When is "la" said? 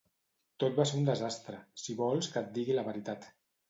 2.83-2.91